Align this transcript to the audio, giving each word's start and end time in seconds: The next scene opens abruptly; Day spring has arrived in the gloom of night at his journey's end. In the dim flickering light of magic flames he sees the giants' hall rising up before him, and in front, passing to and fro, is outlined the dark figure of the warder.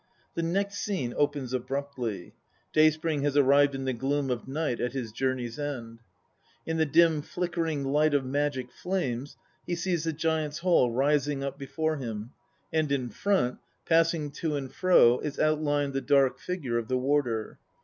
The 0.33 0.41
next 0.41 0.79
scene 0.79 1.13
opens 1.15 1.53
abruptly; 1.53 2.33
Day 2.73 2.89
spring 2.89 3.21
has 3.21 3.37
arrived 3.37 3.75
in 3.75 3.85
the 3.85 3.93
gloom 3.93 4.31
of 4.31 4.47
night 4.47 4.79
at 4.79 4.93
his 4.93 5.11
journey's 5.11 5.59
end. 5.59 5.99
In 6.65 6.77
the 6.77 6.87
dim 6.87 7.21
flickering 7.21 7.83
light 7.83 8.15
of 8.15 8.25
magic 8.25 8.71
flames 8.71 9.37
he 9.67 9.75
sees 9.75 10.03
the 10.05 10.11
giants' 10.11 10.57
hall 10.57 10.89
rising 10.91 11.43
up 11.43 11.59
before 11.59 11.97
him, 11.97 12.31
and 12.73 12.91
in 12.91 13.09
front, 13.11 13.59
passing 13.85 14.31
to 14.31 14.55
and 14.55 14.73
fro, 14.73 15.19
is 15.19 15.37
outlined 15.37 15.93
the 15.93 16.01
dark 16.01 16.39
figure 16.39 16.79
of 16.79 16.87
the 16.87 16.97
warder. 16.97 17.59